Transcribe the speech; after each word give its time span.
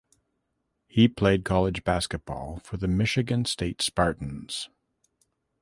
He 0.87 1.07
played 1.07 1.45
college 1.45 1.83
basketball 1.83 2.57
for 2.63 2.77
the 2.77 2.87
Michigan 2.87 3.45
State 3.45 3.83
Spartans. 3.83 4.67